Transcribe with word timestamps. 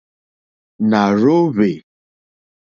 Nà 0.89 1.01
rzóhwè. 1.17 1.71